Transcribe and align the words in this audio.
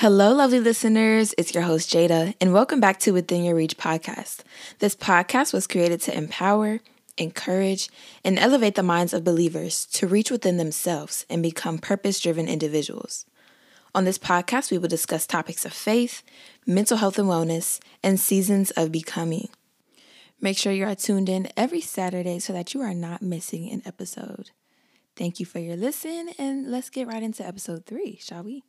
Hello, 0.00 0.32
lovely 0.32 0.60
listeners. 0.60 1.34
It's 1.36 1.52
your 1.52 1.64
host, 1.64 1.90
Jada, 1.90 2.34
and 2.40 2.54
welcome 2.54 2.80
back 2.80 2.98
to 3.00 3.12
Within 3.12 3.44
Your 3.44 3.54
Reach 3.54 3.76
podcast. 3.76 4.38
This 4.78 4.96
podcast 4.96 5.52
was 5.52 5.66
created 5.66 6.00
to 6.00 6.16
empower, 6.16 6.80
encourage, 7.18 7.90
and 8.24 8.38
elevate 8.38 8.76
the 8.76 8.82
minds 8.82 9.12
of 9.12 9.24
believers 9.24 9.84
to 9.92 10.06
reach 10.06 10.30
within 10.30 10.56
themselves 10.56 11.26
and 11.28 11.42
become 11.42 11.76
purpose 11.76 12.18
driven 12.18 12.48
individuals. 12.48 13.26
On 13.94 14.04
this 14.06 14.16
podcast, 14.16 14.70
we 14.70 14.78
will 14.78 14.88
discuss 14.88 15.26
topics 15.26 15.66
of 15.66 15.72
faith, 15.74 16.22
mental 16.66 16.96
health 16.96 17.18
and 17.18 17.28
wellness, 17.28 17.78
and 18.02 18.18
seasons 18.18 18.70
of 18.70 18.90
becoming. 18.90 19.50
Make 20.40 20.56
sure 20.56 20.72
you 20.72 20.86
are 20.86 20.94
tuned 20.94 21.28
in 21.28 21.46
every 21.58 21.82
Saturday 21.82 22.38
so 22.38 22.54
that 22.54 22.72
you 22.72 22.80
are 22.80 22.94
not 22.94 23.20
missing 23.20 23.70
an 23.70 23.82
episode. 23.84 24.52
Thank 25.14 25.40
you 25.40 25.44
for 25.44 25.58
your 25.58 25.76
listen, 25.76 26.30
and 26.38 26.70
let's 26.70 26.88
get 26.88 27.06
right 27.06 27.22
into 27.22 27.46
episode 27.46 27.84
three, 27.84 28.18
shall 28.18 28.44
we? 28.44 28.62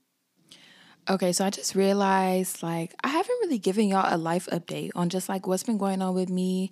Okay, 1.10 1.32
so 1.32 1.46
I 1.46 1.50
just 1.50 1.74
realized 1.74 2.62
like 2.62 2.94
I 3.04 3.08
haven't 3.08 3.38
really 3.42 3.58
given 3.58 3.88
y'all 3.88 4.14
a 4.14 4.18
life 4.18 4.48
update 4.52 4.92
on 4.96 5.10
just 5.10 5.30
like 5.30 5.48
what's 5.48 5.64
been 5.64 5.80
going 5.80 6.00
on 6.02 6.14
with 6.14 6.30
me 6.30 6.72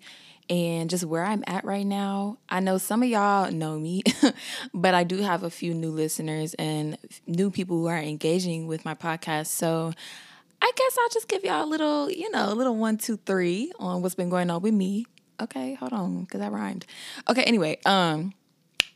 and 0.50 0.88
just 0.90 1.04
where 1.04 1.24
I'm 1.24 1.44
at 1.48 1.66
right 1.66 1.86
now. 1.86 2.38
I 2.48 2.60
know 2.60 2.78
some 2.78 3.02
of 3.02 3.10
y'all 3.10 3.52
know 3.52 3.80
me, 3.80 4.04
but 4.74 4.94
I 4.94 5.04
do 5.04 5.18
have 5.18 5.42
a 5.42 5.50
few 5.50 5.74
new 5.74 5.90
listeners 5.90 6.54
and 6.56 6.98
new 7.26 7.50
people 7.50 7.78
who 7.78 7.88
are 7.88 7.98
engaging 7.98 8.68
with 8.68 8.86
my 8.86 8.94
podcast. 8.94 9.48
So 9.48 9.94
I 10.62 10.72
guess 10.76 10.98
I'll 11.02 11.10
just 11.10 11.28
give 11.28 11.44
y'all 11.44 11.64
a 11.64 11.70
little, 11.70 12.12
you 12.12 12.30
know, 12.30 12.52
a 12.52 12.56
little 12.56 12.76
one, 12.76 13.00
two, 13.00 13.18
three 13.18 13.72
on 13.80 14.04
what's 14.04 14.16
been 14.16 14.30
going 14.30 14.52
on 14.52 14.62
with 14.62 14.76
me. 14.76 15.08
Okay, 15.42 15.74
hold 15.74 15.94
on, 15.94 16.26
because 16.26 16.42
that 16.42 16.52
rhymed. 16.52 16.86
Okay, 17.28 17.44
anyway, 17.44 17.80
um, 17.86 18.34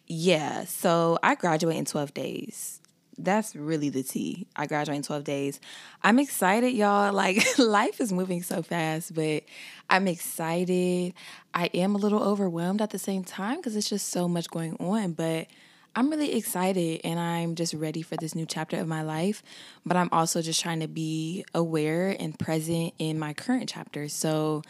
yeah, 0.06 0.66
so 0.66 1.18
I 1.24 1.34
graduate 1.36 1.78
in 1.78 1.86
12 1.86 2.14
days 2.14 2.82
that's 3.18 3.56
really 3.56 3.90
the 3.90 4.04
tea. 4.04 4.48
I 4.56 4.66
graduate 4.66 4.98
in 4.98 5.04
12 5.04 5.24
days. 5.24 5.60
I'm 6.02 6.20
excited, 6.20 6.74
y'all. 6.74 7.14
Like, 7.24 7.44
life 7.58 8.02
is 8.02 8.12
moving 8.12 8.44
so 8.44 8.62
fast, 8.62 9.14
but 9.14 9.44
I'm 9.90 10.08
excited. 10.08 11.14
I 11.54 11.66
am 11.74 11.96
a 11.96 11.98
little 11.98 12.22
overwhelmed 12.22 12.82
at 12.82 12.90
the 12.90 13.00
same 13.00 13.24
time 13.24 13.58
because 13.58 13.76
it's 13.76 13.90
just 13.90 14.10
so 14.10 14.28
much 14.28 14.50
going 14.50 14.76
on, 14.78 15.14
but 15.14 15.48
I'm 15.96 16.10
really 16.10 16.34
excited 16.34 17.02
and 17.04 17.20
I'm 17.20 17.56
just 17.56 17.74
ready 17.74 18.02
for 18.02 18.18
this 18.18 18.34
new 18.34 18.46
chapter 18.46 18.78
of 18.78 18.88
my 18.88 19.04
life. 19.04 19.44
But 19.86 19.96
I'm 19.96 20.10
also 20.12 20.42
just 20.42 20.60
trying 20.60 20.80
to 20.80 20.88
be 20.88 21.46
aware 21.54 22.16
and 22.20 22.38
present 22.38 22.94
in 22.98 23.20
my 23.20 23.34
current 23.34 23.70
chapter. 23.70 24.10
So 24.10 24.64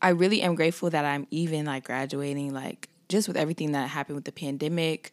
I 0.00 0.10
really 0.10 0.40
am 0.42 0.54
grateful 0.54 0.90
that 0.90 1.04
I'm 1.04 1.26
even 1.30 1.66
like 1.66 1.84
graduating, 1.84 2.54
like, 2.54 2.88
just 3.08 3.26
with 3.26 3.36
everything 3.36 3.72
that 3.72 3.88
happened 3.88 4.16
with 4.16 4.24
the 4.24 4.32
pandemic 4.32 5.12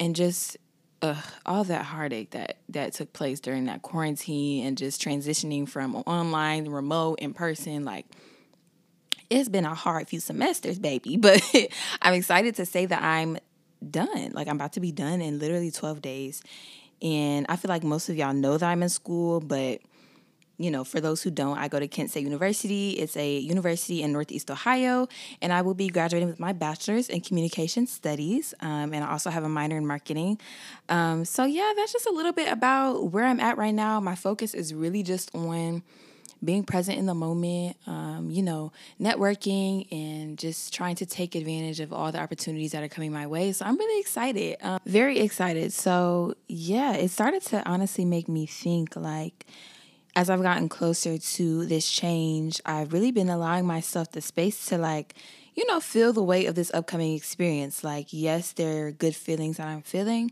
and 0.00 0.16
just 0.16 0.56
uh, 1.02 1.20
all 1.44 1.64
that 1.64 1.84
heartache 1.84 2.30
that 2.30 2.58
that 2.70 2.92
took 2.92 3.12
place 3.12 3.40
during 3.40 3.66
that 3.66 3.82
quarantine 3.82 4.66
and 4.66 4.78
just 4.78 5.02
transitioning 5.02 5.68
from 5.68 5.96
online, 6.06 6.68
remote, 6.68 7.18
in 7.20 7.34
person, 7.34 7.84
like 7.84 8.06
it's 9.30 9.48
been 9.48 9.64
a 9.64 9.74
hard 9.74 10.08
few 10.08 10.20
semesters, 10.20 10.78
baby. 10.78 11.16
But 11.24 11.42
I'm 12.02 12.14
excited 12.14 12.56
to 12.56 12.66
say 12.66 12.86
that 12.86 13.02
I'm 13.02 13.38
done. 13.90 14.32
Like 14.32 14.48
I'm 14.48 14.56
about 14.56 14.74
to 14.74 14.80
be 14.80 14.92
done 14.92 15.20
in 15.20 15.38
literally 15.38 15.70
12 15.70 16.00
days. 16.02 16.42
And 17.02 17.46
I 17.48 17.56
feel 17.56 17.68
like 17.68 17.84
most 17.84 18.08
of 18.08 18.16
y'all 18.16 18.32
know 18.32 18.56
that 18.56 18.66
I'm 18.66 18.82
in 18.82 18.88
school, 18.88 19.40
but 19.40 19.80
you 20.56 20.70
know, 20.70 20.84
for 20.84 21.00
those 21.00 21.22
who 21.22 21.30
don't, 21.30 21.58
I 21.58 21.68
go 21.68 21.80
to 21.80 21.88
Kent 21.88 22.10
State 22.10 22.24
University. 22.24 22.90
It's 22.90 23.16
a 23.16 23.38
university 23.38 24.02
in 24.02 24.12
Northeast 24.12 24.50
Ohio, 24.50 25.08
and 25.42 25.52
I 25.52 25.62
will 25.62 25.74
be 25.74 25.88
graduating 25.88 26.28
with 26.28 26.38
my 26.38 26.52
bachelor's 26.52 27.08
in 27.08 27.20
communication 27.20 27.86
studies. 27.86 28.54
Um, 28.60 28.94
and 28.94 29.04
I 29.04 29.10
also 29.10 29.30
have 29.30 29.44
a 29.44 29.48
minor 29.48 29.76
in 29.76 29.86
marketing. 29.86 30.40
Um, 30.88 31.24
so, 31.24 31.44
yeah, 31.44 31.72
that's 31.76 31.92
just 31.92 32.06
a 32.06 32.12
little 32.12 32.32
bit 32.32 32.50
about 32.50 33.10
where 33.10 33.24
I'm 33.24 33.40
at 33.40 33.58
right 33.58 33.74
now. 33.74 33.98
My 34.00 34.14
focus 34.14 34.54
is 34.54 34.72
really 34.72 35.02
just 35.02 35.34
on 35.34 35.82
being 36.44 36.62
present 36.62 36.98
in 36.98 37.06
the 37.06 37.14
moment, 37.14 37.76
um, 37.86 38.30
you 38.30 38.42
know, 38.42 38.70
networking 39.00 39.90
and 39.90 40.38
just 40.38 40.74
trying 40.74 40.94
to 40.96 41.06
take 41.06 41.34
advantage 41.34 41.80
of 41.80 41.92
all 41.92 42.12
the 42.12 42.20
opportunities 42.20 42.72
that 42.72 42.82
are 42.82 42.88
coming 42.88 43.10
my 43.10 43.26
way. 43.26 43.50
So 43.52 43.64
I'm 43.64 43.78
really 43.78 44.00
excited, 44.00 44.58
um, 44.60 44.78
very 44.84 45.20
excited. 45.20 45.72
So, 45.72 46.34
yeah, 46.46 46.94
it 46.94 47.10
started 47.10 47.42
to 47.46 47.66
honestly 47.66 48.04
make 48.04 48.28
me 48.28 48.46
think 48.46 48.94
like, 48.94 49.46
as 50.16 50.30
I've 50.30 50.42
gotten 50.42 50.68
closer 50.68 51.18
to 51.18 51.66
this 51.66 51.90
change, 51.90 52.60
I've 52.64 52.92
really 52.92 53.10
been 53.10 53.28
allowing 53.28 53.66
myself 53.66 54.12
the 54.12 54.20
space 54.20 54.66
to 54.66 54.78
like, 54.78 55.14
you 55.54 55.66
know, 55.66 55.80
feel 55.80 56.12
the 56.12 56.22
weight 56.22 56.46
of 56.46 56.54
this 56.54 56.72
upcoming 56.72 57.14
experience. 57.14 57.82
Like, 57.82 58.12
yes, 58.12 58.52
there 58.52 58.86
are 58.86 58.90
good 58.92 59.16
feelings 59.16 59.56
that 59.56 59.66
I'm 59.66 59.82
feeling, 59.82 60.30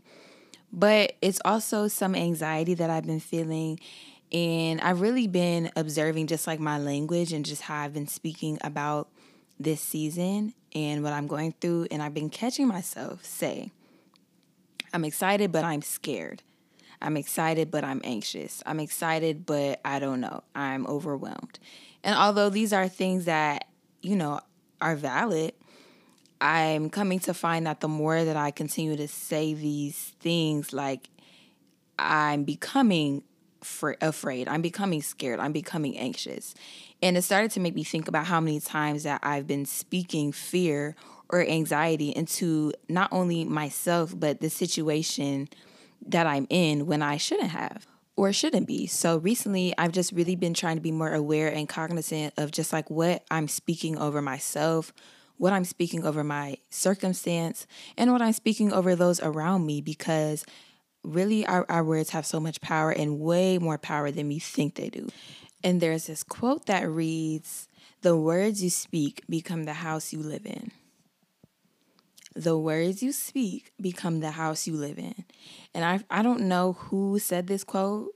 but 0.71 1.13
it's 1.21 1.41
also 1.43 1.87
some 1.87 2.15
anxiety 2.15 2.73
that 2.75 2.89
I've 2.89 3.05
been 3.05 3.19
feeling. 3.19 3.79
And 4.31 4.81
I've 4.81 5.01
really 5.01 5.27
been 5.27 5.69
observing 5.75 6.27
just 6.27 6.47
like 6.47 6.59
my 6.59 6.79
language 6.79 7.33
and 7.33 7.45
just 7.45 7.63
how 7.63 7.81
I've 7.81 7.93
been 7.93 8.07
speaking 8.07 8.57
about 8.63 9.09
this 9.59 9.81
season 9.81 10.53
and 10.73 11.03
what 11.03 11.13
I'm 11.13 11.27
going 11.27 11.53
through. 11.61 11.87
And 11.91 12.01
I've 12.01 12.13
been 12.13 12.29
catching 12.29 12.67
myself 12.67 13.23
say, 13.23 13.71
I'm 14.93 15.05
excited, 15.05 15.51
but 15.51 15.63
I'm 15.65 15.81
scared. 15.81 16.41
I'm 17.03 17.17
excited, 17.17 17.69
but 17.69 17.83
I'm 17.83 18.01
anxious. 18.03 18.63
I'm 18.65 18.79
excited, 18.79 19.45
but 19.45 19.81
I 19.83 19.99
don't 19.99 20.21
know. 20.21 20.43
I'm 20.55 20.87
overwhelmed. 20.87 21.59
And 22.03 22.15
although 22.15 22.49
these 22.49 22.71
are 22.71 22.87
things 22.87 23.25
that, 23.25 23.67
you 24.01 24.15
know, 24.15 24.39
are 24.81 24.95
valid, 24.95 25.53
I'm 26.39 26.89
coming 26.89 27.19
to 27.19 27.33
find 27.33 27.67
that 27.67 27.81
the 27.81 27.87
more 27.87 28.23
that 28.23 28.37
I 28.37 28.51
continue 28.51 28.95
to 28.97 29.07
say 29.07 29.53
these 29.53 30.13
things, 30.19 30.73
like 30.73 31.09
I'm 31.99 32.43
becoming 32.43 33.23
fr- 33.61 33.93
afraid, 34.01 34.47
I'm 34.47 34.61
becoming 34.61 35.01
scared, 35.01 35.39
I'm 35.39 35.53
becoming 35.53 35.97
anxious. 35.97 36.55
And 37.01 37.17
it 37.17 37.23
started 37.23 37.51
to 37.51 37.59
make 37.59 37.75
me 37.75 37.83
think 37.83 38.07
about 38.07 38.25
how 38.25 38.39
many 38.39 38.59
times 38.59 39.03
that 39.03 39.19
I've 39.23 39.45
been 39.45 39.65
speaking 39.65 40.31
fear 40.31 40.95
or 41.29 41.41
anxiety 41.41 42.09
into 42.09 42.73
not 42.87 43.09
only 43.11 43.43
myself, 43.43 44.13
but 44.17 44.39
the 44.39 44.49
situation 44.49 45.49
that 46.07 46.27
I'm 46.27 46.47
in 46.49 46.85
when 46.85 47.01
I 47.01 47.17
shouldn't 47.17 47.51
have 47.51 47.87
or 48.15 48.31
shouldn't 48.31 48.67
be. 48.67 48.85
So 48.87 49.17
recently, 49.17 49.73
I've 49.77 49.91
just 49.91 50.11
really 50.11 50.35
been 50.35 50.53
trying 50.53 50.75
to 50.75 50.81
be 50.81 50.91
more 50.91 51.13
aware 51.13 51.51
and 51.51 51.67
cognizant 51.67 52.33
of 52.37 52.51
just 52.51 52.71
like 52.71 52.89
what 52.89 53.23
I'm 53.31 53.47
speaking 53.47 53.97
over 53.97 54.21
myself, 54.21 54.93
what 55.37 55.53
I'm 55.53 55.65
speaking 55.65 56.05
over 56.05 56.23
my 56.23 56.57
circumstance, 56.69 57.65
and 57.97 58.11
what 58.11 58.21
I'm 58.21 58.33
speaking 58.33 58.71
over 58.71 58.95
those 58.95 59.19
around 59.21 59.65
me 59.65 59.81
because 59.81 60.45
really 61.03 61.45
our, 61.45 61.65
our 61.69 61.83
words 61.83 62.11
have 62.11 62.25
so 62.25 62.39
much 62.39 62.61
power 62.61 62.91
and 62.91 63.19
way 63.19 63.57
more 63.57 63.77
power 63.77 64.11
than 64.11 64.27
we 64.27 64.39
think 64.39 64.75
they 64.75 64.89
do. 64.89 65.09
And 65.63 65.81
there's 65.81 66.07
this 66.07 66.23
quote 66.23 66.67
that 66.67 66.87
reads, 66.89 67.67
The 68.01 68.15
words 68.15 68.63
you 68.63 68.69
speak 68.69 69.23
become 69.27 69.63
the 69.63 69.73
house 69.73 70.13
you 70.13 70.19
live 70.19 70.45
in 70.45 70.71
the 72.35 72.57
words 72.57 73.03
you 73.03 73.11
speak 73.11 73.71
become 73.79 74.19
the 74.19 74.31
house 74.31 74.67
you 74.67 74.75
live 74.75 74.97
in. 74.97 75.25
And 75.73 75.85
I 75.85 76.03
I 76.09 76.21
don't 76.23 76.41
know 76.41 76.73
who 76.73 77.19
said 77.19 77.47
this 77.47 77.63
quote, 77.63 78.13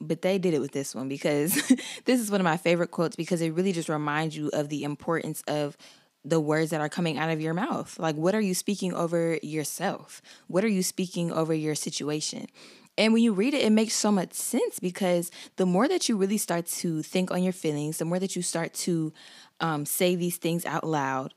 but 0.00 0.22
they 0.22 0.38
did 0.38 0.54
it 0.54 0.60
with 0.60 0.72
this 0.72 0.94
one 0.94 1.08
because 1.08 1.54
this 2.04 2.20
is 2.20 2.30
one 2.30 2.40
of 2.40 2.44
my 2.44 2.56
favorite 2.56 2.90
quotes 2.90 3.16
because 3.16 3.40
it 3.40 3.52
really 3.52 3.72
just 3.72 3.88
reminds 3.88 4.36
you 4.36 4.50
of 4.52 4.68
the 4.68 4.84
importance 4.84 5.42
of 5.46 5.76
the 6.22 6.40
words 6.40 6.70
that 6.70 6.80
are 6.80 6.88
coming 6.88 7.18
out 7.18 7.30
of 7.30 7.40
your 7.40 7.54
mouth. 7.54 7.98
Like 7.98 8.16
what 8.16 8.34
are 8.34 8.40
you 8.40 8.54
speaking 8.54 8.92
over 8.94 9.38
yourself? 9.42 10.20
What 10.48 10.64
are 10.64 10.68
you 10.68 10.82
speaking 10.82 11.32
over 11.32 11.54
your 11.54 11.74
situation? 11.74 12.46
And 12.98 13.14
when 13.14 13.22
you 13.22 13.32
read 13.32 13.54
it, 13.54 13.62
it 13.62 13.70
makes 13.70 13.94
so 13.94 14.12
much 14.12 14.34
sense 14.34 14.78
because 14.78 15.30
the 15.56 15.64
more 15.64 15.88
that 15.88 16.08
you 16.08 16.16
really 16.16 16.36
start 16.36 16.66
to 16.66 17.02
think 17.02 17.30
on 17.30 17.42
your 17.42 17.52
feelings, 17.52 17.96
the 17.98 18.04
more 18.04 18.18
that 18.18 18.36
you 18.36 18.42
start 18.42 18.74
to 18.74 19.12
um, 19.60 19.86
say 19.86 20.16
these 20.16 20.36
things 20.36 20.66
out 20.66 20.84
loud, 20.84 21.32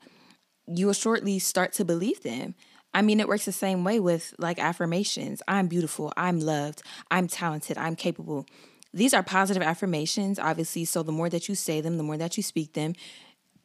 you 0.66 0.86
will 0.86 0.92
shortly 0.92 1.38
start 1.38 1.72
to 1.74 1.84
believe 1.84 2.22
them. 2.22 2.54
I 2.92 3.02
mean, 3.02 3.18
it 3.18 3.28
works 3.28 3.44
the 3.44 3.52
same 3.52 3.82
way 3.84 3.98
with 3.98 4.34
like 4.38 4.58
affirmations 4.58 5.42
I'm 5.48 5.66
beautiful, 5.66 6.12
I'm 6.16 6.40
loved, 6.40 6.82
I'm 7.10 7.26
talented, 7.26 7.76
I'm 7.76 7.96
capable. 7.96 8.46
These 8.92 9.12
are 9.12 9.24
positive 9.24 9.62
affirmations, 9.62 10.38
obviously. 10.38 10.84
So 10.84 11.02
the 11.02 11.10
more 11.10 11.28
that 11.28 11.48
you 11.48 11.56
say 11.56 11.80
them, 11.80 11.96
the 11.96 12.04
more 12.04 12.16
that 12.16 12.36
you 12.36 12.42
speak 12.44 12.74
them, 12.74 12.94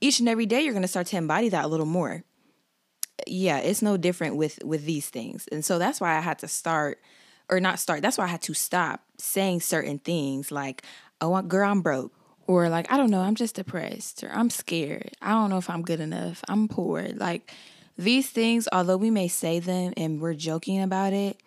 each 0.01 0.19
and 0.19 0.27
every 0.27 0.47
day 0.47 0.61
you're 0.61 0.73
going 0.73 0.81
to 0.81 0.87
start 0.87 1.07
to 1.07 1.17
embody 1.17 1.49
that 1.49 1.65
a 1.65 1.67
little 1.67 1.85
more. 1.85 2.23
Yeah, 3.27 3.59
it's 3.59 3.83
no 3.83 3.97
different 3.97 4.37
with 4.37 4.59
with 4.63 4.85
these 4.85 5.09
things. 5.09 5.47
And 5.51 5.63
so 5.63 5.77
that's 5.77 6.01
why 6.01 6.17
I 6.17 6.21
had 6.21 6.39
to 6.39 6.47
start 6.47 6.99
or 7.49 7.59
not 7.59 7.79
start. 7.79 8.01
That's 8.01 8.17
why 8.17 8.23
I 8.23 8.27
had 8.27 8.41
to 8.43 8.53
stop 8.53 9.01
saying 9.17 9.61
certain 9.61 9.99
things 9.99 10.51
like, 10.51 10.83
"Oh, 11.21 11.39
girl, 11.43 11.69
I'm 11.69 11.81
broke." 11.81 12.13
Or 12.49 12.67
like 12.67 12.91
I 12.91 12.97
don't 12.97 13.11
know, 13.11 13.21
I'm 13.21 13.35
just 13.35 13.57
depressed 13.57 14.23
or 14.23 14.31
I'm 14.33 14.49
scared. 14.49 15.11
I 15.21 15.33
don't 15.33 15.51
know 15.51 15.59
if 15.59 15.69
I'm 15.69 15.83
good 15.83 15.99
enough. 15.99 16.43
I'm 16.49 16.67
poor. 16.67 17.07
Like 17.13 17.53
these 17.95 18.27
things, 18.31 18.67
although 18.71 18.97
we 18.97 19.11
may 19.11 19.27
say 19.27 19.59
them 19.59 19.93
and 19.95 20.19
we're 20.19 20.33
joking 20.33 20.81
about 20.81 21.13
it, 21.13 21.39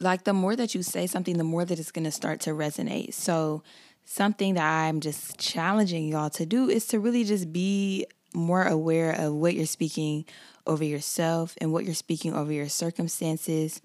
like 0.00 0.24
the 0.24 0.32
more 0.32 0.56
that 0.56 0.74
you 0.74 0.82
say 0.82 1.06
something, 1.06 1.38
the 1.38 1.44
more 1.44 1.64
that 1.64 1.78
it's 1.78 1.92
going 1.92 2.04
to 2.04 2.10
start 2.10 2.40
to 2.40 2.50
resonate. 2.50 3.14
So 3.14 3.62
something 4.04 4.54
that 4.54 4.68
I'm 4.68 4.98
just 4.98 5.38
challenging 5.38 6.08
y'all 6.08 6.30
to 6.30 6.46
do 6.46 6.68
is 6.68 6.86
to 6.88 6.98
really 6.98 7.22
just 7.22 7.52
be 7.52 8.04
more 8.34 8.64
aware 8.64 9.12
of 9.12 9.32
what 9.34 9.54
you're 9.54 9.66
speaking 9.66 10.24
over 10.66 10.82
yourself 10.82 11.54
and 11.60 11.72
what 11.72 11.84
you're 11.84 11.94
speaking 11.94 12.34
over 12.34 12.52
your 12.52 12.68
circumstances 12.68 13.80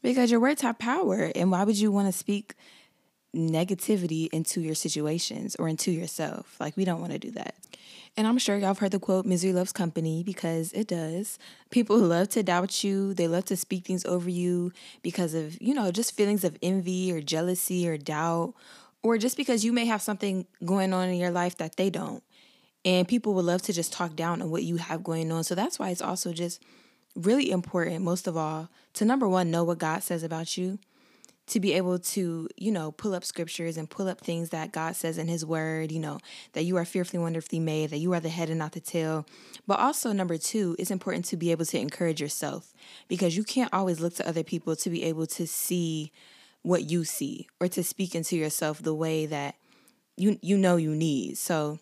because 0.00 0.30
your 0.30 0.38
words 0.38 0.62
have 0.62 0.78
power 0.78 1.32
and 1.34 1.50
why 1.50 1.64
would 1.64 1.76
you 1.76 1.90
want 1.90 2.06
to 2.06 2.16
speak 2.16 2.54
negativity 3.36 4.28
into 4.32 4.60
your 4.60 4.74
situations 4.74 5.54
or 5.56 5.68
into 5.68 5.90
yourself. 5.92 6.56
Like, 6.58 6.76
we 6.76 6.84
don't 6.84 7.00
want 7.00 7.12
to 7.12 7.18
do 7.18 7.30
that. 7.32 7.54
And 8.16 8.26
I'm 8.26 8.38
sure 8.38 8.56
y'all 8.56 8.68
have 8.68 8.78
heard 8.78 8.92
the 8.92 8.98
quote, 8.98 9.26
misery 9.26 9.52
loves 9.52 9.72
company, 9.72 10.22
because 10.22 10.72
it 10.72 10.88
does. 10.88 11.38
People 11.70 11.98
love 12.14 12.30
to 12.30 12.42
doubt 12.42 12.82
you. 12.82 13.12
They 13.12 13.28
love 13.28 13.44
to 13.46 13.56
speak 13.56 13.84
things 13.84 14.06
over 14.06 14.30
you 14.30 14.72
because 15.02 15.34
of, 15.34 15.60
you 15.60 15.74
know, 15.74 15.90
just 15.90 16.16
feelings 16.16 16.42
of 16.42 16.56
envy 16.62 17.12
or 17.12 17.20
jealousy 17.20 17.86
or 17.86 17.98
doubt, 17.98 18.54
or 19.02 19.18
just 19.18 19.36
because 19.36 19.64
you 19.64 19.72
may 19.72 19.84
have 19.84 20.00
something 20.00 20.46
going 20.64 20.94
on 20.94 21.08
in 21.10 21.16
your 21.16 21.30
life 21.30 21.58
that 21.58 21.76
they 21.76 21.90
don't. 21.90 22.22
And 22.84 23.06
people 23.06 23.34
would 23.34 23.44
love 23.44 23.62
to 23.62 23.72
just 23.72 23.92
talk 23.92 24.16
down 24.16 24.40
on 24.40 24.50
what 24.50 24.62
you 24.62 24.76
have 24.76 25.04
going 25.04 25.30
on. 25.30 25.44
So 25.44 25.54
that's 25.54 25.78
why 25.78 25.90
it's 25.90 26.00
also 26.00 26.32
just 26.32 26.62
really 27.14 27.50
important, 27.50 28.02
most 28.02 28.26
of 28.26 28.36
all, 28.36 28.70
to 28.94 29.04
number 29.04 29.28
one, 29.28 29.50
know 29.50 29.64
what 29.64 29.78
God 29.78 30.02
says 30.02 30.22
about 30.22 30.56
you 30.56 30.78
to 31.48 31.60
be 31.60 31.74
able 31.74 31.98
to, 31.98 32.48
you 32.56 32.72
know, 32.72 32.90
pull 32.90 33.14
up 33.14 33.24
scriptures 33.24 33.76
and 33.76 33.88
pull 33.88 34.08
up 34.08 34.20
things 34.20 34.50
that 34.50 34.72
God 34.72 34.96
says 34.96 35.16
in 35.16 35.28
His 35.28 35.46
Word, 35.46 35.92
you 35.92 36.00
know, 36.00 36.18
that 36.54 36.64
you 36.64 36.76
are 36.76 36.84
fearfully, 36.84 37.22
wonderfully 37.22 37.60
made, 37.60 37.90
that 37.90 37.98
you 37.98 38.12
are 38.14 38.20
the 38.20 38.28
head 38.28 38.50
and 38.50 38.58
not 38.58 38.72
the 38.72 38.80
tail. 38.80 39.26
But 39.66 39.78
also, 39.78 40.12
number 40.12 40.38
two, 40.38 40.74
it's 40.78 40.90
important 40.90 41.24
to 41.26 41.36
be 41.36 41.52
able 41.52 41.64
to 41.66 41.78
encourage 41.78 42.20
yourself 42.20 42.74
because 43.06 43.36
you 43.36 43.44
can't 43.44 43.72
always 43.72 44.00
look 44.00 44.14
to 44.16 44.28
other 44.28 44.42
people 44.42 44.74
to 44.76 44.90
be 44.90 45.04
able 45.04 45.26
to 45.28 45.46
see 45.46 46.12
what 46.62 46.90
you 46.90 47.04
see 47.04 47.48
or 47.60 47.68
to 47.68 47.84
speak 47.84 48.16
into 48.16 48.36
yourself 48.36 48.82
the 48.82 48.94
way 48.94 49.24
that 49.26 49.54
you 50.16 50.38
you 50.42 50.58
know 50.58 50.76
you 50.76 50.96
need. 50.96 51.38
So, 51.38 51.78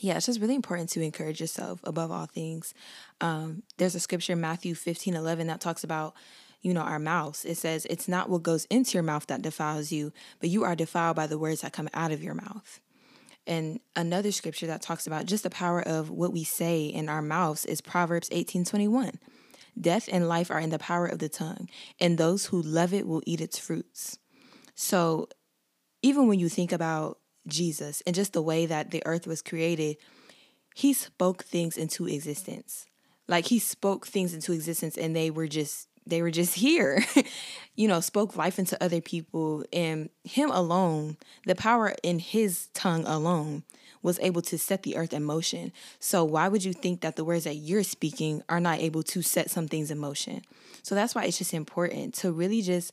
yeah, 0.00 0.16
it's 0.16 0.26
just 0.26 0.40
really 0.40 0.54
important 0.54 0.88
to 0.90 1.02
encourage 1.02 1.38
yourself 1.38 1.80
above 1.84 2.10
all 2.10 2.26
things. 2.26 2.72
Um, 3.20 3.62
there's 3.76 3.94
a 3.94 4.00
scripture, 4.00 4.36
Matthew 4.36 4.74
15 4.74 5.14
11, 5.14 5.48
that 5.48 5.60
talks 5.60 5.84
about 5.84 6.14
you 6.64 6.72
know, 6.72 6.80
our 6.80 6.98
mouths. 6.98 7.44
It 7.44 7.56
says, 7.56 7.86
It's 7.90 8.08
not 8.08 8.28
what 8.28 8.42
goes 8.42 8.64
into 8.64 8.94
your 8.94 9.02
mouth 9.04 9.26
that 9.26 9.42
defiles 9.42 9.92
you, 9.92 10.12
but 10.40 10.48
you 10.48 10.64
are 10.64 10.74
defiled 10.74 11.14
by 11.14 11.28
the 11.28 11.38
words 11.38 11.60
that 11.60 11.74
come 11.74 11.90
out 11.92 12.10
of 12.10 12.24
your 12.24 12.34
mouth. 12.34 12.80
And 13.46 13.80
another 13.94 14.32
scripture 14.32 14.66
that 14.66 14.80
talks 14.80 15.06
about 15.06 15.26
just 15.26 15.42
the 15.42 15.50
power 15.50 15.86
of 15.86 16.08
what 16.08 16.32
we 16.32 16.42
say 16.42 16.86
in 16.86 17.10
our 17.10 17.20
mouths 17.20 17.66
is 17.66 17.82
Proverbs 17.82 18.30
18 18.32 18.64
21. 18.64 19.20
Death 19.78 20.08
and 20.10 20.28
life 20.28 20.50
are 20.50 20.58
in 20.58 20.70
the 20.70 20.78
power 20.78 21.06
of 21.06 21.18
the 21.18 21.28
tongue, 21.28 21.68
and 22.00 22.16
those 22.16 22.46
who 22.46 22.62
love 22.62 22.94
it 22.94 23.06
will 23.06 23.22
eat 23.26 23.40
its 23.40 23.58
fruits. 23.58 24.18
So, 24.74 25.28
even 26.00 26.26
when 26.28 26.38
you 26.38 26.48
think 26.48 26.72
about 26.72 27.18
Jesus 27.46 28.02
and 28.06 28.14
just 28.14 28.32
the 28.32 28.42
way 28.42 28.64
that 28.64 28.90
the 28.90 29.02
earth 29.04 29.26
was 29.26 29.42
created, 29.42 29.96
he 30.74 30.94
spoke 30.94 31.44
things 31.44 31.76
into 31.76 32.08
existence. 32.08 32.86
Like 33.28 33.46
he 33.46 33.58
spoke 33.58 34.06
things 34.06 34.32
into 34.32 34.52
existence 34.52 34.96
and 34.96 35.14
they 35.14 35.30
were 35.30 35.48
just 35.48 35.88
they 36.06 36.22
were 36.22 36.30
just 36.30 36.54
here, 36.54 37.04
you 37.76 37.88
know, 37.88 38.00
spoke 38.00 38.36
life 38.36 38.58
into 38.58 38.82
other 38.82 39.00
people. 39.00 39.64
And 39.72 40.10
him 40.24 40.50
alone, 40.50 41.16
the 41.46 41.54
power 41.54 41.94
in 42.02 42.18
his 42.18 42.68
tongue 42.74 43.04
alone, 43.06 43.62
was 44.02 44.18
able 44.20 44.42
to 44.42 44.58
set 44.58 44.82
the 44.82 44.96
earth 44.96 45.14
in 45.14 45.24
motion. 45.24 45.72
So, 45.98 46.24
why 46.24 46.48
would 46.48 46.62
you 46.62 46.74
think 46.74 47.00
that 47.00 47.16
the 47.16 47.24
words 47.24 47.44
that 47.44 47.56
you're 47.56 47.82
speaking 47.82 48.42
are 48.48 48.60
not 48.60 48.80
able 48.80 49.02
to 49.04 49.22
set 49.22 49.50
some 49.50 49.66
things 49.66 49.90
in 49.90 49.98
motion? 49.98 50.42
So, 50.82 50.94
that's 50.94 51.14
why 51.14 51.24
it's 51.24 51.38
just 51.38 51.54
important 51.54 52.14
to 52.16 52.30
really 52.30 52.60
just 52.60 52.92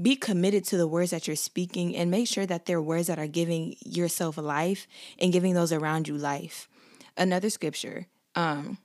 be 0.00 0.16
committed 0.16 0.64
to 0.64 0.76
the 0.76 0.86
words 0.86 1.10
that 1.10 1.26
you're 1.26 1.36
speaking 1.36 1.96
and 1.96 2.10
make 2.10 2.28
sure 2.28 2.46
that 2.46 2.66
they're 2.66 2.80
words 2.80 3.08
that 3.08 3.18
are 3.18 3.26
giving 3.26 3.76
yourself 3.84 4.38
life 4.38 4.86
and 5.18 5.32
giving 5.32 5.54
those 5.54 5.72
around 5.72 6.08
you 6.08 6.16
life. 6.16 6.68
Another 7.16 7.50
scripture, 7.50 8.06
um, 8.34 8.78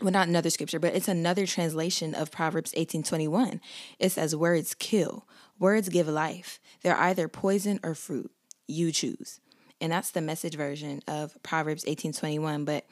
well 0.00 0.12
not 0.12 0.28
another 0.28 0.50
scripture 0.50 0.78
but 0.78 0.94
it's 0.94 1.08
another 1.08 1.46
translation 1.46 2.14
of 2.14 2.30
proverbs 2.30 2.72
18.21 2.76 3.60
it 3.98 4.10
says 4.10 4.34
words 4.34 4.74
kill 4.74 5.26
words 5.58 5.88
give 5.88 6.08
life. 6.08 6.60
They're 6.82 6.96
either 6.96 7.28
poison 7.28 7.80
or 7.82 7.94
fruit. 7.94 8.30
You 8.66 8.92
choose. 8.92 9.40
And 9.80 9.92
that's 9.92 10.10
the 10.10 10.20
message 10.20 10.56
version 10.56 11.02
of 11.06 11.40
proverbs 11.42 11.84
18.21 11.84 12.64
but 12.64 12.86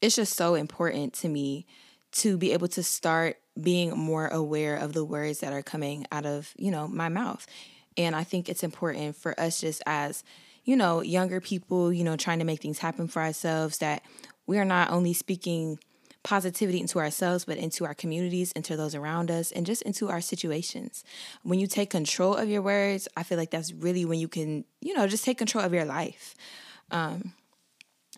it's 0.00 0.16
just 0.16 0.34
so 0.34 0.54
important 0.54 1.12
to 1.14 1.28
me 1.28 1.66
to 2.12 2.38
be 2.38 2.52
able 2.52 2.68
to 2.68 2.82
start 2.82 3.36
being 3.60 3.90
more 3.90 4.26
aware 4.28 4.76
of 4.76 4.94
the 4.94 5.04
words 5.04 5.40
that 5.40 5.52
are 5.52 5.62
coming 5.62 6.06
out 6.10 6.24
of 6.24 6.54
you 6.56 6.70
know 6.70 6.88
my 6.88 7.08
mouth. 7.08 7.46
And 7.96 8.16
i 8.16 8.24
think 8.24 8.48
it's 8.48 8.62
important 8.62 9.16
for 9.16 9.38
us 9.38 9.60
just 9.60 9.82
as 9.86 10.24
you 10.64 10.76
know 10.76 11.02
younger 11.02 11.40
people 11.40 11.92
you 11.92 12.04
know 12.04 12.16
trying 12.16 12.38
to 12.38 12.44
make 12.44 12.62
things 12.62 12.78
happen 12.78 13.06
for 13.06 13.20
ourselves 13.20 13.78
that 13.78 14.02
we 14.46 14.58
are 14.58 14.64
not 14.64 14.90
only 14.90 15.12
speaking 15.12 15.78
positivity 16.22 16.80
into 16.80 16.98
ourselves, 16.98 17.44
but 17.44 17.56
into 17.56 17.84
our 17.84 17.94
communities, 17.94 18.52
into 18.52 18.76
those 18.76 18.94
around 18.94 19.30
us, 19.30 19.52
and 19.52 19.64
just 19.64 19.82
into 19.82 20.08
our 20.08 20.20
situations. 20.20 21.04
When 21.42 21.58
you 21.58 21.66
take 21.66 21.90
control 21.90 22.34
of 22.34 22.48
your 22.48 22.62
words, 22.62 23.08
I 23.16 23.22
feel 23.22 23.38
like 23.38 23.50
that's 23.50 23.72
really 23.72 24.04
when 24.04 24.18
you 24.18 24.28
can, 24.28 24.64
you 24.80 24.94
know, 24.94 25.06
just 25.06 25.24
take 25.24 25.38
control 25.38 25.64
of 25.64 25.72
your 25.72 25.84
life. 25.84 26.34
Um, 26.90 27.32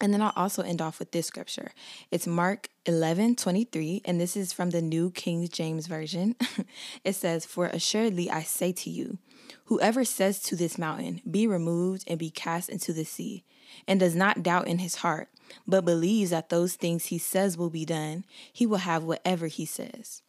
and 0.01 0.13
then 0.13 0.23
I'll 0.23 0.33
also 0.35 0.63
end 0.63 0.81
off 0.81 0.99
with 0.99 1.13
this 1.13 1.27
scripture. 1.27 1.73
It's 2.11 2.27
Mark 2.27 2.69
11, 2.87 3.37
23, 3.37 4.03
and 4.05 4.21
this 4.21 4.37
is 4.37 4.53
from 4.53 4.71
the 4.71 4.83
New 4.83 5.11
King 5.11 5.47
James 5.49 5.87
Version. 5.87 6.35
it 7.05 7.15
says, 7.15 7.45
For 7.45 7.67
assuredly 7.67 8.31
I 8.31 8.43
say 8.43 8.73
to 8.73 8.91
you, 8.91 9.19
whoever 9.67 10.05
says 10.05 10.41
to 10.45 10.57
this 10.57 10.79
mountain, 10.79 11.21
Be 11.31 11.47
removed 11.47 12.05
and 12.07 12.19
be 12.19 12.31
cast 12.31 12.69
into 12.69 12.93
the 12.93 13.05
sea, 13.05 13.45
and 13.87 14.01
does 14.01 14.17
not 14.17 14.43
doubt 14.43 14.67
in 14.67 14.79
his 14.79 14.97
heart, 14.97 15.29
but 15.67 15.85
believes 15.85 16.31
that 16.31 16.49
those 16.49 16.75
things 16.75 17.07
he 17.07 17.19
says 17.19 17.59
will 17.59 17.71
be 17.71 17.85
done, 17.85 18.25
he 18.53 18.67
will 18.67 18.79
have 18.79 19.05
whatever 19.05 19.47
he 19.47 19.67
says. 19.67 20.23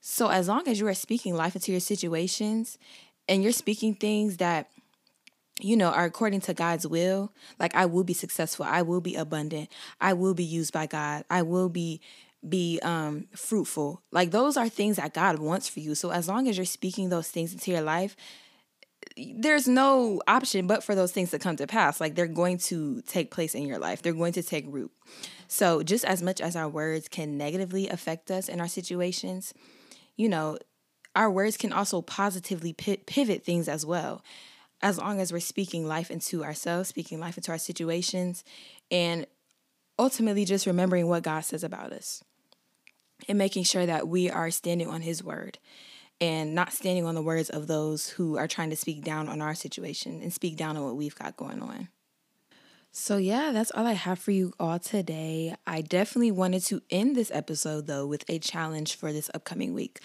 So, 0.00 0.28
as 0.28 0.48
long 0.48 0.66
as 0.68 0.80
you 0.80 0.86
are 0.88 0.94
speaking 0.94 1.34
life 1.34 1.54
into 1.54 1.70
your 1.70 1.80
situations 1.80 2.76
and 3.28 3.42
you're 3.42 3.52
speaking 3.52 3.94
things 3.94 4.38
that 4.38 4.68
you 5.60 5.76
know, 5.76 5.90
are 5.90 6.04
according 6.04 6.40
to 6.42 6.54
God's 6.54 6.86
will, 6.86 7.32
like 7.58 7.74
I 7.74 7.86
will 7.86 8.04
be 8.04 8.14
successful, 8.14 8.64
I 8.68 8.82
will 8.82 9.00
be 9.00 9.14
abundant, 9.14 9.70
I 10.00 10.14
will 10.14 10.34
be 10.34 10.44
used 10.44 10.72
by 10.72 10.86
God, 10.86 11.24
I 11.30 11.42
will 11.42 11.68
be 11.68 12.00
be 12.48 12.80
um 12.82 13.28
fruitful. 13.36 14.02
Like 14.10 14.30
those 14.30 14.56
are 14.56 14.68
things 14.68 14.96
that 14.96 15.14
God 15.14 15.38
wants 15.38 15.68
for 15.68 15.80
you. 15.80 15.94
So 15.94 16.10
as 16.10 16.28
long 16.28 16.48
as 16.48 16.56
you're 16.56 16.66
speaking 16.66 17.08
those 17.08 17.28
things 17.28 17.52
into 17.52 17.70
your 17.70 17.82
life, 17.82 18.16
there's 19.16 19.68
no 19.68 20.20
option 20.26 20.66
but 20.66 20.82
for 20.82 20.94
those 20.94 21.12
things 21.12 21.30
to 21.30 21.38
come 21.38 21.56
to 21.56 21.66
pass. 21.66 22.00
Like 22.00 22.14
they're 22.14 22.26
going 22.26 22.58
to 22.58 23.02
take 23.02 23.30
place 23.30 23.54
in 23.54 23.66
your 23.66 23.78
life, 23.78 24.02
they're 24.02 24.12
going 24.12 24.32
to 24.34 24.42
take 24.42 24.64
root. 24.68 24.90
So, 25.48 25.82
just 25.82 26.04
as 26.04 26.22
much 26.22 26.40
as 26.40 26.56
our 26.56 26.68
words 26.68 27.08
can 27.08 27.36
negatively 27.36 27.88
affect 27.88 28.30
us 28.30 28.48
in 28.48 28.60
our 28.60 28.68
situations, 28.68 29.52
you 30.16 30.28
know, 30.28 30.58
our 31.14 31.30
words 31.30 31.56
can 31.56 31.72
also 31.72 32.00
positively 32.00 32.72
pivot 32.72 33.44
things 33.44 33.68
as 33.68 33.84
well. 33.84 34.22
As 34.82 34.98
long 34.98 35.20
as 35.20 35.32
we're 35.32 35.40
speaking 35.40 35.86
life 35.86 36.10
into 36.10 36.44
ourselves, 36.44 36.88
speaking 36.88 37.20
life 37.20 37.36
into 37.36 37.52
our 37.52 37.58
situations, 37.58 38.42
and 38.90 39.26
ultimately 39.98 40.44
just 40.44 40.66
remembering 40.66 41.06
what 41.06 41.22
God 41.22 41.40
says 41.40 41.62
about 41.62 41.92
us 41.92 42.24
and 43.28 43.38
making 43.38 43.64
sure 43.64 43.86
that 43.86 44.08
we 44.08 44.28
are 44.28 44.50
standing 44.50 44.88
on 44.88 45.02
His 45.02 45.22
word 45.22 45.58
and 46.20 46.54
not 46.54 46.72
standing 46.72 47.04
on 47.04 47.14
the 47.14 47.22
words 47.22 47.50
of 47.50 47.66
those 47.66 48.08
who 48.08 48.36
are 48.36 48.48
trying 48.48 48.70
to 48.70 48.76
speak 48.76 49.04
down 49.04 49.28
on 49.28 49.40
our 49.40 49.54
situation 49.54 50.20
and 50.22 50.32
speak 50.32 50.56
down 50.56 50.76
on 50.76 50.84
what 50.84 50.96
we've 50.96 51.16
got 51.16 51.36
going 51.36 51.62
on. 51.62 51.88
So, 52.92 53.16
yeah, 53.16 53.52
that's 53.52 53.70
all 53.70 53.86
I 53.86 53.92
have 53.92 54.18
for 54.18 54.32
you 54.32 54.52
all 54.60 54.78
today. 54.78 55.54
I 55.66 55.80
definitely 55.80 56.30
wanted 56.30 56.62
to 56.64 56.82
end 56.90 57.16
this 57.16 57.30
episode, 57.32 57.86
though, 57.86 58.06
with 58.06 58.24
a 58.28 58.38
challenge 58.38 58.96
for 58.96 59.12
this 59.12 59.30
upcoming 59.34 59.72
week. 59.72 60.00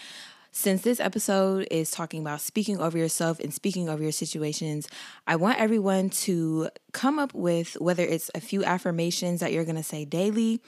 Since 0.51 0.81
this 0.81 0.99
episode 0.99 1.67
is 1.69 1.91
talking 1.91 2.21
about 2.21 2.41
speaking 2.41 2.79
over 2.79 2.97
yourself 2.97 3.39
and 3.39 3.53
speaking 3.53 3.89
over 3.89 4.01
your 4.01 4.11
situations, 4.11 4.87
I 5.27 5.35
want 5.35 5.59
everyone 5.59 6.09
to 6.09 6.69
come 6.93 7.19
up 7.19 7.33
with 7.33 7.73
whether 7.79 8.03
it's 8.03 8.31
a 8.33 8.41
few 8.41 8.63
affirmations 8.63 9.39
that 9.41 9.53
you're 9.53 9.65
going 9.65 9.75
to 9.75 9.83
say 9.83 10.05
daily 10.05 10.61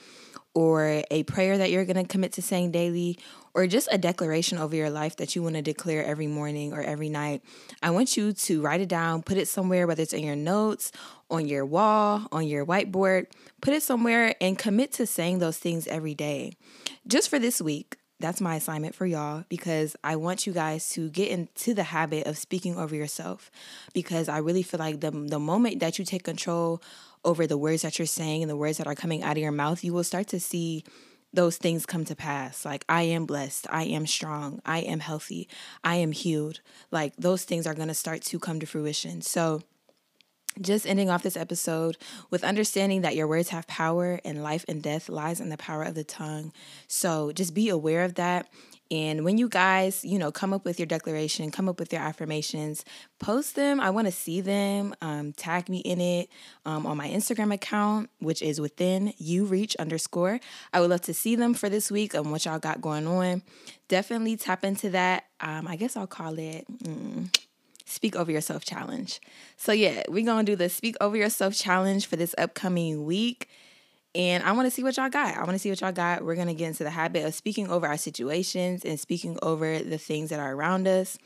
or 0.54 1.02
a 1.10 1.22
prayer 1.24 1.58
that 1.58 1.70
you're 1.70 1.84
going 1.84 1.96
to 1.96 2.04
commit 2.04 2.32
to 2.32 2.42
saying 2.42 2.72
daily, 2.72 3.16
or 3.54 3.66
just 3.66 3.88
a 3.92 3.98
declaration 3.98 4.58
over 4.58 4.74
your 4.74 4.90
life 4.90 5.16
that 5.16 5.36
you 5.36 5.42
want 5.42 5.54
to 5.54 5.62
declare 5.62 6.04
every 6.04 6.26
morning 6.26 6.72
or 6.72 6.80
every 6.80 7.08
night, 7.08 7.42
I 7.82 7.90
want 7.90 8.16
you 8.16 8.32
to 8.32 8.60
write 8.60 8.80
it 8.80 8.88
down, 8.88 9.22
put 9.22 9.36
it 9.36 9.46
somewhere, 9.46 9.86
whether 9.86 10.02
it's 10.02 10.12
in 10.12 10.24
your 10.24 10.36
notes, 10.36 10.90
on 11.30 11.46
your 11.46 11.64
wall, 11.64 12.26
on 12.32 12.48
your 12.48 12.66
whiteboard, 12.66 13.26
put 13.60 13.74
it 13.74 13.82
somewhere 13.82 14.34
and 14.40 14.58
commit 14.58 14.92
to 14.94 15.06
saying 15.06 15.38
those 15.38 15.58
things 15.58 15.86
every 15.86 16.14
day. 16.14 16.52
Just 17.06 17.28
for 17.28 17.38
this 17.38 17.60
week, 17.60 17.96
that's 18.20 18.40
my 18.40 18.56
assignment 18.56 18.94
for 18.94 19.06
y'all 19.06 19.44
because 19.48 19.96
I 20.04 20.16
want 20.16 20.46
you 20.46 20.52
guys 20.52 20.88
to 20.90 21.08
get 21.10 21.30
into 21.30 21.74
the 21.74 21.82
habit 21.82 22.26
of 22.26 22.38
speaking 22.38 22.76
over 22.76 22.94
yourself 22.94 23.50
because 23.92 24.28
I 24.28 24.38
really 24.38 24.62
feel 24.62 24.78
like 24.78 25.00
the 25.00 25.10
the 25.10 25.38
moment 25.38 25.80
that 25.80 25.98
you 25.98 26.04
take 26.04 26.24
control 26.24 26.82
over 27.24 27.46
the 27.46 27.58
words 27.58 27.82
that 27.82 27.98
you're 27.98 28.06
saying 28.06 28.42
and 28.42 28.50
the 28.50 28.56
words 28.56 28.78
that 28.78 28.86
are 28.86 28.94
coming 28.94 29.22
out 29.22 29.36
of 29.36 29.42
your 29.42 29.52
mouth, 29.52 29.84
you 29.84 29.92
will 29.92 30.04
start 30.04 30.26
to 30.28 30.40
see 30.40 30.84
those 31.32 31.56
things 31.56 31.86
come 31.86 32.04
to 32.04 32.16
pass. 32.16 32.64
Like, 32.64 32.84
I 32.88 33.02
am 33.02 33.26
blessed. 33.26 33.66
I 33.70 33.84
am 33.84 34.06
strong. 34.06 34.60
I 34.64 34.80
am 34.80 35.00
healthy. 35.00 35.48
I 35.84 35.96
am 35.96 36.12
healed. 36.12 36.60
Like, 36.90 37.14
those 37.16 37.44
things 37.44 37.66
are 37.66 37.74
going 37.74 37.88
to 37.88 37.94
start 37.94 38.22
to 38.22 38.38
come 38.38 38.58
to 38.60 38.66
fruition. 38.66 39.22
So, 39.22 39.62
just 40.60 40.86
ending 40.86 41.10
off 41.10 41.22
this 41.22 41.36
episode 41.36 41.96
with 42.30 42.44
understanding 42.44 43.02
that 43.02 43.16
your 43.16 43.26
words 43.26 43.50
have 43.50 43.66
power 43.66 44.20
and 44.24 44.42
life 44.42 44.64
and 44.68 44.82
death 44.82 45.08
lies 45.08 45.40
in 45.40 45.48
the 45.48 45.56
power 45.56 45.82
of 45.82 45.94
the 45.94 46.04
tongue. 46.04 46.52
So 46.86 47.32
just 47.32 47.54
be 47.54 47.68
aware 47.68 48.04
of 48.04 48.14
that. 48.14 48.48
And 48.92 49.24
when 49.24 49.38
you 49.38 49.48
guys, 49.48 50.04
you 50.04 50.18
know, 50.18 50.32
come 50.32 50.52
up 50.52 50.64
with 50.64 50.80
your 50.80 50.86
declaration, 50.86 51.52
come 51.52 51.68
up 51.68 51.78
with 51.78 51.92
your 51.92 52.02
affirmations, 52.02 52.84
post 53.20 53.54
them. 53.54 53.78
I 53.78 53.90
want 53.90 54.08
to 54.08 54.12
see 54.12 54.40
them. 54.40 54.94
Um, 55.00 55.32
tag 55.32 55.68
me 55.68 55.78
in 55.78 56.00
it 56.00 56.28
um, 56.66 56.86
on 56.86 56.96
my 56.96 57.08
Instagram 57.08 57.54
account, 57.54 58.10
which 58.18 58.42
is 58.42 58.60
within 58.60 59.12
you 59.16 59.44
reach 59.44 59.76
underscore. 59.76 60.40
I 60.72 60.80
would 60.80 60.90
love 60.90 61.02
to 61.02 61.14
see 61.14 61.36
them 61.36 61.54
for 61.54 61.68
this 61.68 61.88
week 61.88 62.14
and 62.14 62.32
what 62.32 62.44
y'all 62.44 62.58
got 62.58 62.80
going 62.80 63.06
on. 63.06 63.42
Definitely 63.86 64.36
tap 64.36 64.64
into 64.64 64.90
that. 64.90 65.26
Um, 65.38 65.68
I 65.68 65.76
guess 65.76 65.96
I'll 65.96 66.08
call 66.08 66.36
it. 66.40 66.66
Mm, 66.82 67.32
Speak 67.90 68.14
Over 68.14 68.30
Yourself 68.30 68.64
Challenge. 68.64 69.20
So, 69.56 69.72
yeah, 69.72 70.04
we're 70.08 70.24
going 70.24 70.46
to 70.46 70.52
do 70.52 70.56
the 70.56 70.68
Speak 70.68 70.96
Over 71.00 71.16
Yourself 71.16 71.54
Challenge 71.54 72.06
for 72.06 72.16
this 72.16 72.34
upcoming 72.38 73.04
week. 73.04 73.48
And 74.14 74.42
I 74.42 74.52
want 74.52 74.66
to 74.66 74.70
see 74.70 74.82
what 74.82 74.96
y'all 74.96 75.08
got. 75.08 75.36
I 75.36 75.40
want 75.40 75.52
to 75.52 75.58
see 75.58 75.70
what 75.70 75.80
y'all 75.80 75.92
got. 75.92 76.24
We're 76.24 76.34
going 76.34 76.48
to 76.48 76.54
get 76.54 76.66
into 76.68 76.82
the 76.82 76.90
habit 76.90 77.24
of 77.24 77.34
speaking 77.34 77.68
over 77.68 77.86
our 77.86 77.96
situations 77.96 78.84
and 78.84 78.98
speaking 78.98 79.38
over 79.40 79.78
the 79.78 79.98
things 79.98 80.30
that 80.30 80.40
are 80.40 80.52
around 80.52 80.88
us. 80.88 81.16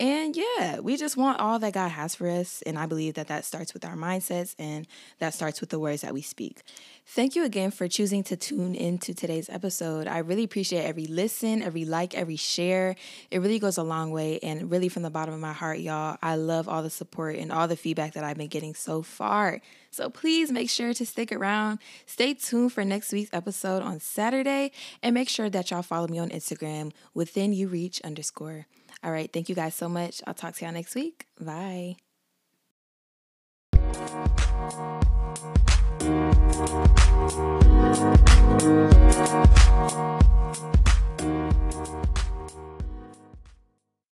And 0.00 0.34
yeah, 0.34 0.80
we 0.80 0.96
just 0.96 1.16
want 1.16 1.38
all 1.38 1.58
that 1.58 1.74
God 1.74 1.90
has 1.90 2.14
for 2.14 2.28
us. 2.28 2.62
And 2.62 2.78
I 2.78 2.86
believe 2.86 3.14
that 3.14 3.28
that 3.28 3.44
starts 3.44 3.74
with 3.74 3.84
our 3.84 3.94
mindsets 3.94 4.54
and 4.58 4.86
that 5.18 5.34
starts 5.34 5.60
with 5.60 5.70
the 5.70 5.78
words 5.78 6.02
that 6.02 6.14
we 6.14 6.22
speak. 6.22 6.62
Thank 7.06 7.36
you 7.36 7.44
again 7.44 7.70
for 7.70 7.86
choosing 7.86 8.24
to 8.24 8.36
tune 8.36 8.74
into 8.74 9.14
today's 9.14 9.50
episode. 9.50 10.08
I 10.08 10.18
really 10.18 10.44
appreciate 10.44 10.84
every 10.84 11.06
listen, 11.06 11.62
every 11.62 11.84
like, 11.84 12.14
every 12.14 12.36
share. 12.36 12.96
It 13.30 13.40
really 13.40 13.58
goes 13.58 13.76
a 13.76 13.82
long 13.82 14.10
way. 14.10 14.38
And 14.42 14.70
really, 14.70 14.88
from 14.88 15.02
the 15.02 15.10
bottom 15.10 15.34
of 15.34 15.40
my 15.40 15.52
heart, 15.52 15.78
y'all, 15.80 16.16
I 16.22 16.36
love 16.36 16.68
all 16.68 16.82
the 16.82 16.90
support 16.90 17.36
and 17.36 17.52
all 17.52 17.68
the 17.68 17.76
feedback 17.76 18.14
that 18.14 18.24
I've 18.24 18.38
been 18.38 18.48
getting 18.48 18.74
so 18.74 19.02
far. 19.02 19.60
So 19.92 20.08
please 20.08 20.50
make 20.50 20.70
sure 20.70 20.94
to 20.94 21.06
stick 21.06 21.30
around. 21.30 21.78
Stay 22.06 22.32
tuned 22.32 22.72
for 22.72 22.82
next 22.84 23.12
week's 23.12 23.32
episode 23.32 23.82
on 23.82 24.00
Saturday 24.00 24.72
and 25.02 25.14
make 25.14 25.28
sure 25.28 25.50
that 25.50 25.70
y'all 25.70 25.82
follow 25.82 26.08
me 26.08 26.18
on 26.18 26.30
Instagram 26.30 26.92
within 27.14 27.52
you 27.52 27.68
reach 27.68 28.00
underscore. 28.02 28.66
All 29.04 29.12
right, 29.12 29.30
thank 29.30 29.48
you 29.50 29.54
guys 29.54 29.74
so 29.74 29.88
much. 29.88 30.22
I'll 30.26 30.34
talk 30.34 30.54
to 30.56 30.64
y'all 30.64 30.72
next 30.72 30.94
week. 30.94 31.26
Bye. 31.38 31.96